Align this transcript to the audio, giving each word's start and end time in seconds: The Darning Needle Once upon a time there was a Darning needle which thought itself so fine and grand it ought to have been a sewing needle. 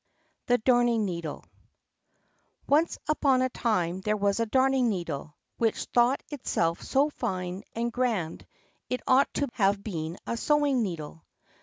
The 0.47 0.57
Darning 0.57 1.05
Needle 1.05 1.45
Once 2.67 2.97
upon 3.07 3.43
a 3.43 3.49
time 3.49 4.01
there 4.01 4.17
was 4.17 4.39
a 4.39 4.47
Darning 4.47 4.89
needle 4.89 5.35
which 5.59 5.83
thought 5.93 6.23
itself 6.31 6.81
so 6.81 7.11
fine 7.11 7.61
and 7.75 7.91
grand 7.93 8.47
it 8.89 9.01
ought 9.05 9.31
to 9.35 9.47
have 9.53 9.83
been 9.83 10.17
a 10.25 10.37
sewing 10.37 10.81
needle. 10.81 11.23